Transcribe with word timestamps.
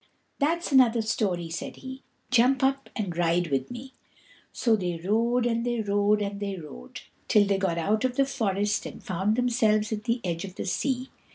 "That's 0.39 0.71
another 0.71 1.03
story," 1.03 1.51
said 1.51 1.75
he; 1.75 2.01
"jump 2.31 2.63
up 2.63 2.89
and 2.95 3.15
ride 3.15 3.51
with 3.51 3.69
me." 3.69 3.93
So 4.51 4.75
they 4.75 4.97
rode 4.97 5.45
and 5.45 5.63
they 5.63 5.81
rode 5.81 6.23
and 6.23 6.39
they 6.39 6.55
rode, 6.55 7.01
till 7.27 7.45
they 7.45 7.59
got 7.59 7.77
out 7.77 8.03
of 8.03 8.15
the 8.15 8.25
forest 8.25 8.87
and 8.87 9.03
found 9.03 9.35
themselves 9.35 9.91
at 9.93 10.05
the 10.05 10.19
edge 10.23 10.43
of 10.43 10.55
the 10.55 10.65
sea. 10.65 11.11